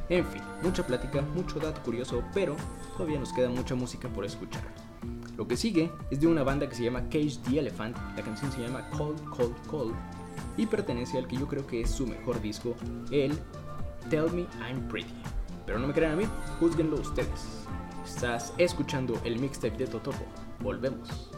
En 0.08 0.24
fin, 0.24 0.42
mucha 0.62 0.86
plática, 0.86 1.22
mucho 1.34 1.58
dato 1.58 1.82
curioso, 1.82 2.22
pero 2.32 2.54
todavía 2.96 3.18
nos 3.18 3.32
queda 3.32 3.48
mucha 3.48 3.74
música 3.74 4.08
por 4.08 4.24
escuchar. 4.24 4.62
Lo 5.36 5.46
que 5.46 5.56
sigue 5.56 5.90
es 6.10 6.20
de 6.20 6.26
una 6.26 6.44
banda 6.44 6.68
que 6.68 6.74
se 6.74 6.84
llama 6.84 7.02
Cage 7.04 7.38
the 7.48 7.58
Elephant, 7.58 7.96
la 8.16 8.22
canción 8.22 8.50
se 8.52 8.62
llama 8.62 8.88
Cold 8.90 9.22
Cold 9.30 9.66
Cold 9.66 9.94
y 10.56 10.66
pertenece 10.66 11.18
al 11.18 11.26
que 11.26 11.36
yo 11.36 11.46
creo 11.46 11.66
que 11.66 11.82
es 11.82 11.90
su 11.90 12.06
mejor 12.06 12.40
disco, 12.40 12.74
el 13.10 13.36
Tell 14.08 14.30
Me 14.32 14.46
I'm 14.66 14.86
Pretty. 14.88 15.12
Pero 15.66 15.78
no 15.78 15.88
me 15.88 15.92
crean 15.92 16.12
a 16.12 16.16
mí, 16.16 16.24
juzguenlo 16.60 17.00
ustedes. 17.00 17.66
Estás 18.06 18.54
escuchando 18.56 19.20
el 19.24 19.38
mixtape 19.40 19.76
de 19.76 19.86
Totopo. 19.88 20.24
Volvemos. 20.60 21.35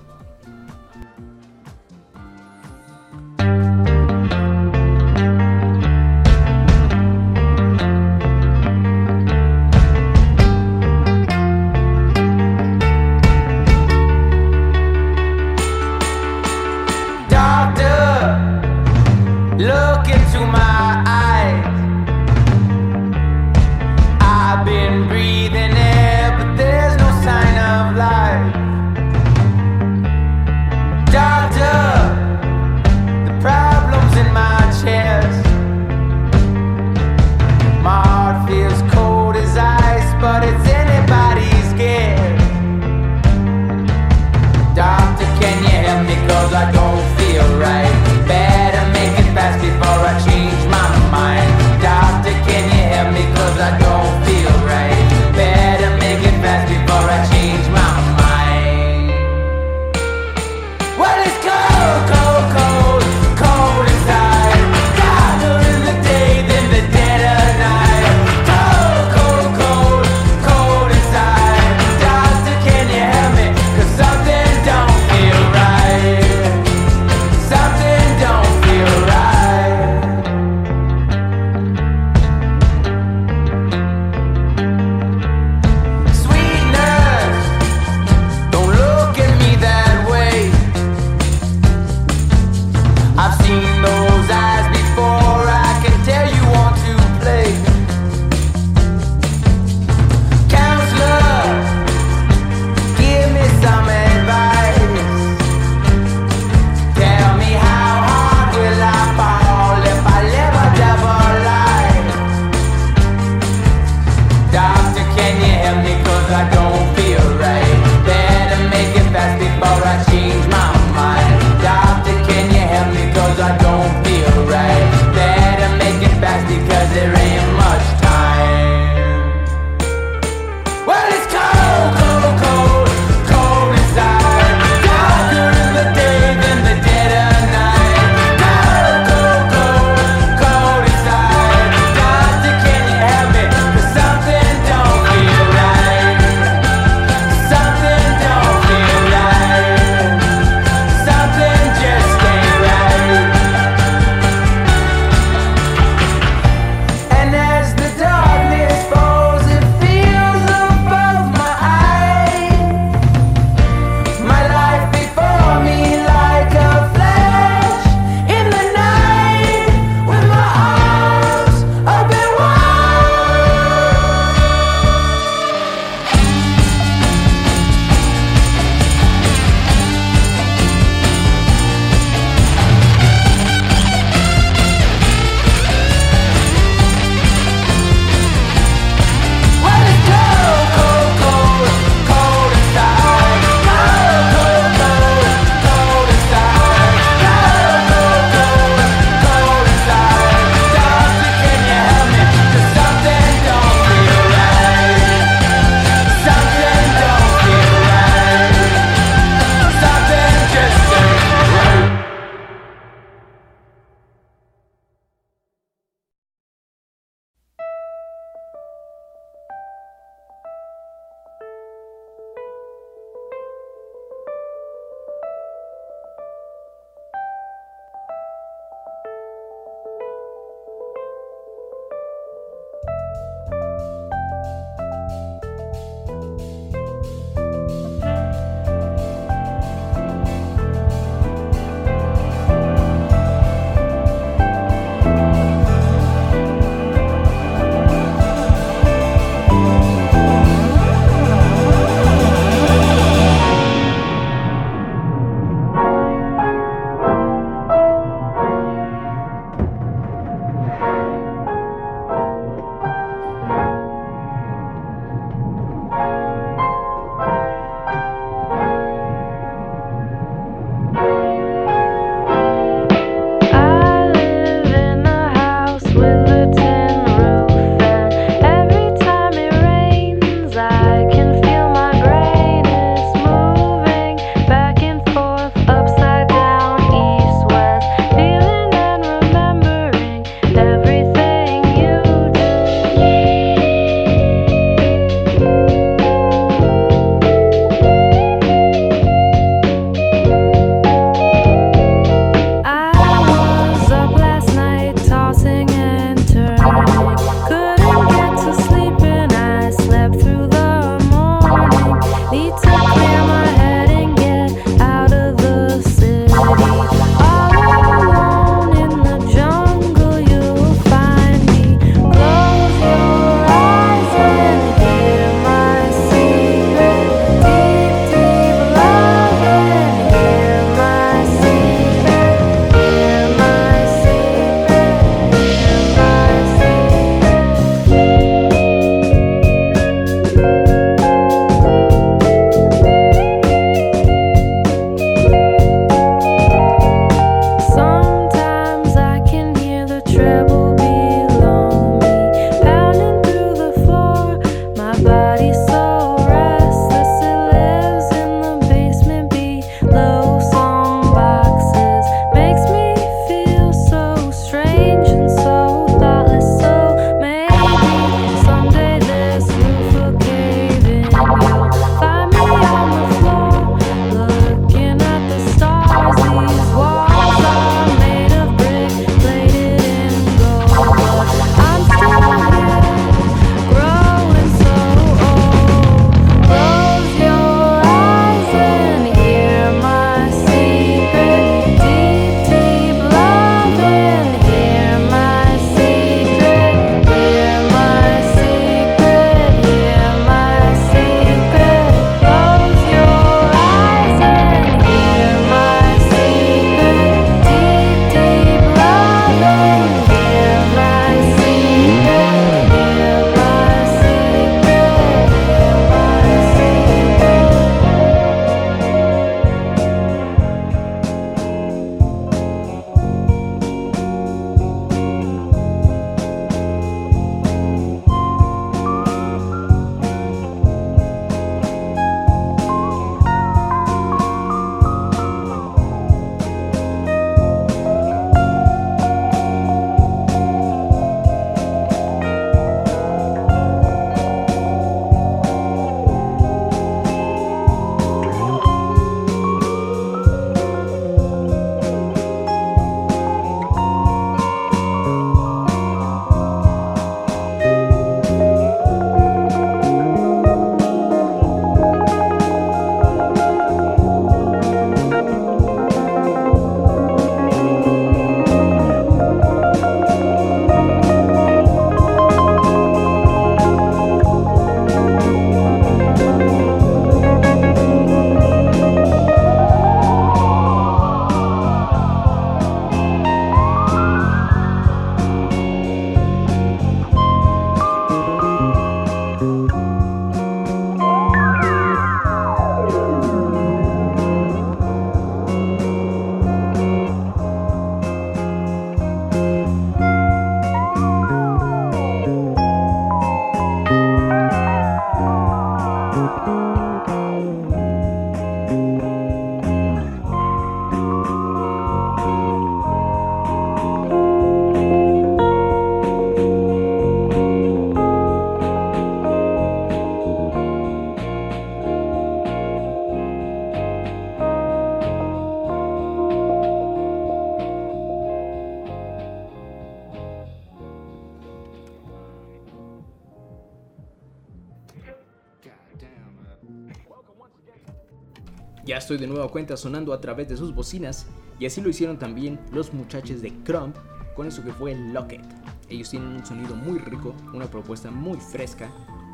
Estoy 539.09 539.26
de 539.26 539.32
nueva 539.32 539.48
cuenta 539.48 539.74
sonando 539.74 540.12
a 540.12 540.20
través 540.20 540.50
de 540.50 540.56
sus 540.59 540.74
bocinas 540.74 541.24
y 541.59 541.64
así 541.64 541.80
lo 541.80 541.88
hicieron 541.88 542.18
también 542.18 542.61
los 542.72 542.92
muchachos 542.92 543.40
de 543.40 543.54
Crump 543.64 543.96
con 544.36 544.46
eso 544.46 544.62
que 544.62 544.70
fue 544.70 544.94
Locket. 544.94 545.40
Ellos 545.88 546.11
tienen 546.11 546.28
un 546.28 546.44
sonido 546.44 546.76
muy 546.76 546.98
rico, 546.98 547.34
una 547.54 547.64
propuesta 547.64 548.11
muy 548.11 548.38
fresca 548.38 548.90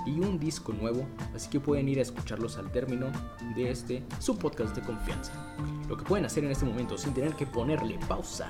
y 0.07 0.21
un 0.21 0.39
disco 0.39 0.73
nuevo, 0.73 1.05
así 1.35 1.51
que 1.51 1.59
pueden 1.59 1.89
ir 1.89 1.99
a 1.99 2.03
escucharlos 2.03 2.57
al 2.57 2.71
término 2.71 3.07
de 3.57 3.69
este 3.69 4.05
su 4.21 4.39
podcast 4.39 4.77
de 4.77 4.83
confianza. 4.83 5.33
Lo 5.89 5.97
que 5.97 6.05
pueden 6.05 6.25
hacer 6.25 6.45
en 6.45 6.53
este 6.53 6.67
momento 6.67 6.97
sin 6.97 7.13
tener 7.13 7.35
que 7.35 7.45
ponerle 7.45 7.99
pausa 8.07 8.49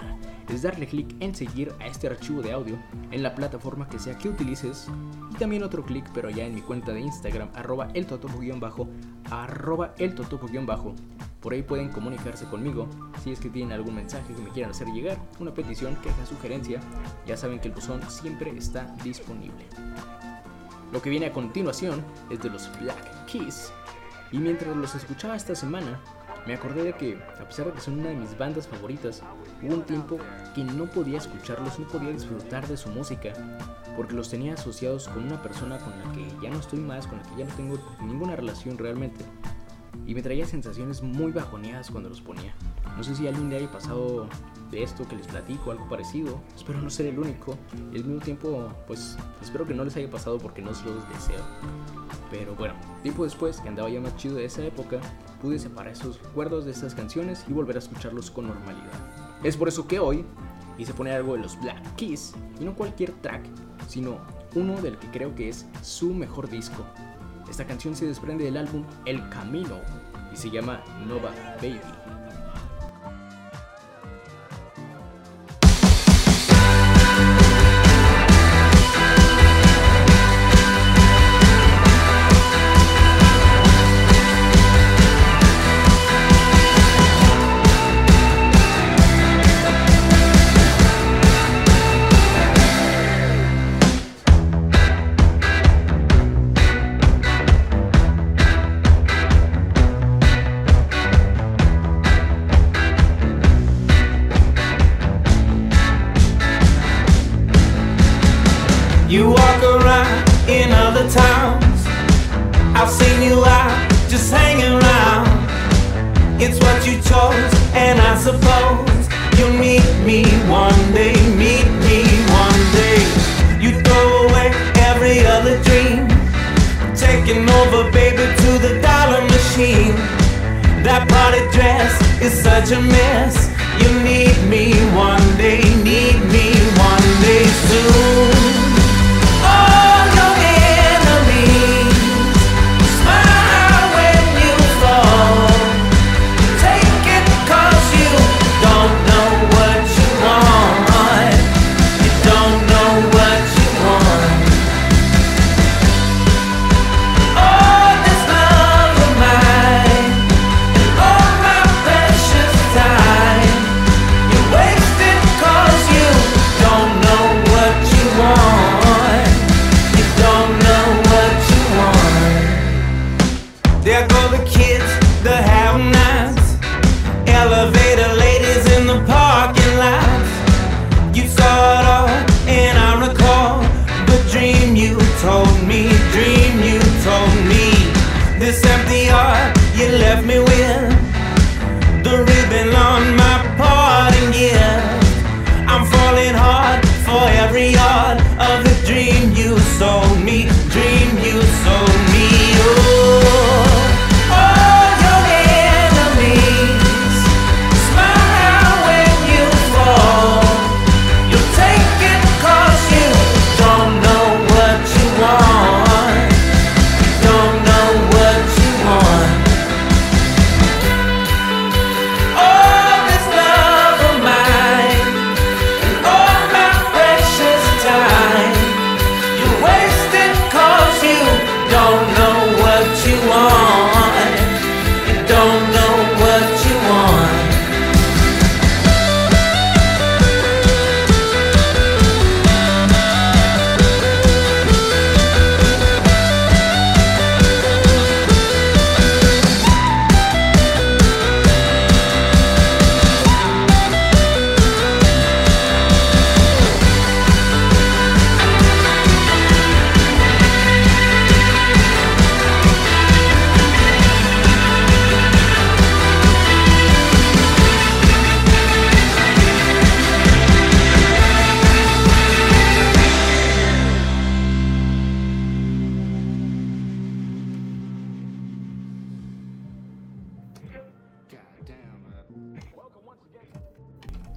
es 0.53 0.61
darle 0.61 0.87
clic 0.87 1.17
en 1.21 1.35
seguir 1.35 1.73
a 1.81 1.87
este 1.87 2.07
archivo 2.07 2.43
de 2.43 2.53
audio 2.53 2.79
en 3.13 3.23
la 3.23 3.35
plataforma 3.35 3.89
que 3.89 3.99
sea 3.99 4.19
que 4.19 4.29
utilices 4.29 4.89
y 5.31 5.37
también 5.37 5.63
otro 5.63 5.87
clic 5.87 6.05
pero 6.13 6.29
ya 6.29 6.45
en 6.45 6.55
mi 6.55 6.61
cuenta 6.61 6.93
de 6.93 7.01
Instagram 7.01 7.49
arroba 7.55 7.89
el 7.95 8.05
arroba 9.31 9.95
el 9.99 10.15
totopo-bajo 10.15 10.95
por 11.45 11.53
ahí 11.53 11.63
pueden 11.63 11.91
comunicarse 11.91 12.47
conmigo 12.47 12.89
si 13.23 13.31
es 13.31 13.39
que 13.39 13.51
tienen 13.51 13.73
algún 13.73 13.95
mensaje 13.95 14.33
que 14.33 14.41
me 14.41 14.49
quieran 14.49 14.71
hacer 14.71 14.89
llegar, 14.89 15.19
una 15.39 15.53
petición, 15.53 15.95
queja, 15.97 16.25
sugerencia. 16.25 16.81
Ya 17.27 17.37
saben 17.37 17.59
que 17.59 17.69
el 17.69 17.75
buzón 17.75 18.01
siempre 18.09 18.51
está 18.57 18.87
disponible. 19.05 19.67
Lo 20.91 21.03
que 21.03 21.11
viene 21.11 21.27
a 21.27 21.33
continuación 21.35 22.03
es 22.31 22.41
de 22.41 22.49
los 22.49 22.71
Black 22.81 23.27
Keys. 23.27 23.71
Y 24.33 24.39
mientras 24.39 24.75
los 24.75 24.95
escuchaba 24.95 25.37
esta 25.37 25.55
semana, 25.55 26.01
me 26.47 26.55
acordé 26.55 26.83
de 26.83 26.95
que, 26.95 27.19
a 27.39 27.47
pesar 27.47 27.67
de 27.67 27.73
que 27.73 27.81
son 27.83 28.01
una 28.01 28.09
de 28.09 28.17
mis 28.17 28.39
bandas 28.39 28.67
favoritas, 28.67 29.23
hubo 29.63 29.75
un 29.75 29.83
tiempo 29.83 30.17
que 30.55 30.65
no 30.65 30.87
podía 30.87 31.19
escucharlos, 31.19 31.79
no 31.79 31.87
podía 31.89 32.09
disfrutar 32.09 32.67
de 32.67 32.79
su 32.79 32.89
música, 32.89 33.35
porque 33.97 34.15
los 34.15 34.31
tenía 34.31 34.55
asociados 34.55 35.09
con 35.09 35.25
una 35.25 35.43
persona 35.43 35.79
con 35.79 35.99
la 35.99 36.13
que 36.13 36.27
ya 36.43 36.51
no 36.51 36.59
estoy 36.59 36.81
más, 36.81 37.07
con 37.07 37.19
la 37.19 37.25
que 37.25 37.37
ya 37.37 37.45
no 37.45 37.55
tengo 37.55 37.79
ninguna 38.01 38.37
relación 38.37 38.79
realmente 38.79 39.25
y 40.07 40.15
me 40.15 40.23
traía 40.23 40.47
sensaciones 40.47 41.03
muy 41.03 41.33
bajoneadas 41.33 41.91
cuando 41.91 42.09
los 42.09 42.21
ponía. 42.21 42.55
No 42.97 43.03
sé 43.03 43.15
si 43.15 43.27
alguien 43.27 43.51
le 43.51 43.57
haya 43.57 43.71
pasado 43.71 44.29
de 44.71 44.83
esto 44.83 45.07
que 45.09 45.17
les 45.17 45.27
platico, 45.27 45.71
algo 45.71 45.89
parecido. 45.89 46.41
Espero 46.55 46.81
no 46.81 46.91
ser 46.91 47.07
el 47.07 47.19
único. 47.19 47.57
Y 47.93 47.97
al 47.97 48.05
mismo 48.05 48.21
tiempo, 48.21 48.69
pues 48.87 49.17
espero 49.43 49.67
que 49.67 49.75
no 49.75 49.85
les 49.85 49.97
haya 49.97 50.11
pasado 50.11 50.39
porque 50.39 50.63
no 50.63 50.75
se 50.75 50.85
los 50.87 51.09
deseo. 51.09 51.43
Pero 52.31 52.55
bueno, 52.55 52.75
tiempo 53.03 53.25
después, 53.25 53.61
que 53.61 53.69
andaba 53.69 53.89
ya 53.89 54.01
más 54.01 54.17
chido 54.17 54.37
de 54.37 54.45
esa 54.45 54.63
época, 54.65 55.01
pude 55.41 55.59
separar 55.59 55.93
esos 55.93 56.21
recuerdos 56.23 56.65
de 56.65 56.73
estas 56.73 56.95
canciones 56.95 57.45
y 57.49 57.53
volver 57.53 57.77
a 57.77 57.79
escucharlos 57.79 58.31
con 58.31 58.49
normalidad. 58.49 58.93
Es 59.43 59.57
por 59.57 59.69
eso 59.69 59.87
que 59.87 59.99
hoy 59.99 60.25
hice 60.79 60.93
poner 60.93 61.15
algo 61.15 61.35
de 61.35 61.41
los 61.41 61.61
Black 61.61 61.95
Keys, 61.97 62.35
y 62.61 62.65
no 62.65 62.75
cualquier 62.75 63.13
track, 63.13 63.43
sino 63.89 64.19
uno 64.55 64.81
del 64.81 64.99
que 64.99 65.09
creo 65.09 65.35
que 65.35 65.49
es 65.49 65.67
su 65.83 66.15
mejor 66.15 66.49
disco, 66.49 66.85
esta 67.49 67.67
canción 67.67 67.95
se 67.95 68.07
desprende 68.07 68.45
del 68.45 68.57
álbum 68.57 68.85
El 69.05 69.29
Camino 69.29 69.81
y 70.33 70.37
se 70.37 70.51
llama 70.51 70.83
Nova 71.07 71.33
Baby. 71.61 72.04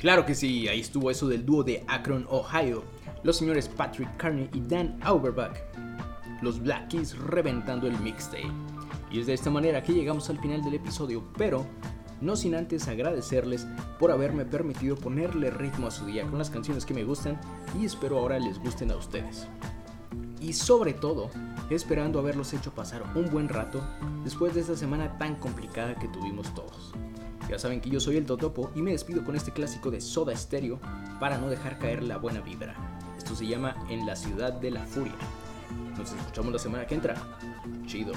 Claro 0.07 0.25
que 0.25 0.35
sí, 0.35 0.69
ahí 0.69 0.79
estuvo 0.79 1.11
eso 1.11 1.27
del 1.27 1.45
dúo 1.45 1.65
de 1.65 1.83
Akron, 1.85 2.25
Ohio, 2.29 2.81
los 3.23 3.35
señores 3.35 3.67
Patrick 3.67 4.15
Carney 4.15 4.49
y 4.53 4.61
Dan 4.61 4.97
Auerbach, 5.01 5.57
los 6.41 6.61
Black 6.61 6.87
Keys 6.87 7.17
reventando 7.17 7.87
el 7.87 7.99
mixtape. 7.99 8.49
Y 9.11 9.19
es 9.19 9.27
de 9.27 9.33
esta 9.33 9.49
manera 9.49 9.83
que 9.83 9.91
llegamos 9.91 10.29
al 10.29 10.39
final 10.39 10.63
del 10.63 10.75
episodio, 10.75 11.25
pero 11.37 11.65
no 12.21 12.37
sin 12.37 12.55
antes 12.55 12.87
agradecerles 12.87 13.67
por 13.99 14.09
haberme 14.09 14.45
permitido 14.45 14.95
ponerle 14.95 15.51
ritmo 15.51 15.87
a 15.87 15.91
su 15.91 16.05
día 16.05 16.25
con 16.25 16.37
las 16.37 16.51
canciones 16.51 16.85
que 16.85 16.93
me 16.93 17.03
gustan 17.03 17.37
y 17.77 17.83
espero 17.83 18.17
ahora 18.17 18.39
les 18.39 18.59
gusten 18.59 18.91
a 18.91 18.95
ustedes. 18.95 19.45
Y 20.39 20.53
sobre 20.53 20.93
todo, 20.93 21.29
esperando 21.69 22.19
haberlos 22.19 22.53
hecho 22.53 22.71
pasar 22.71 23.03
un 23.13 23.29
buen 23.29 23.49
rato 23.49 23.83
después 24.23 24.55
de 24.55 24.61
esta 24.61 24.77
semana 24.77 25.17
tan 25.17 25.35
complicada 25.35 25.95
que 25.95 26.07
tuvimos 26.07 26.53
todos. 26.53 26.93
Ya 27.49 27.57
saben 27.57 27.79
que 27.79 27.89
yo 27.89 27.99
soy 27.99 28.17
el 28.17 28.25
Totopo 28.25 28.71
y 28.75 28.81
me 28.81 28.91
despido 28.91 29.23
con 29.23 29.35
este 29.35 29.51
clásico 29.51 29.89
de 29.89 30.01
Soda 30.01 30.35
Stereo 30.35 30.79
para 31.19 31.37
no 31.37 31.49
dejar 31.49 31.79
caer 31.79 32.03
la 32.03 32.17
buena 32.17 32.41
vibra. 32.41 32.75
Esto 33.17 33.35
se 33.35 33.47
llama 33.47 33.75
En 33.89 34.05
la 34.05 34.15
ciudad 34.15 34.53
de 34.53 34.71
la 34.71 34.85
furia. 34.85 35.15
Nos 35.97 36.11
escuchamos 36.11 36.51
la 36.51 36.59
semana 36.59 36.85
que 36.85 36.95
entra. 36.95 37.15
Chido. 37.85 38.13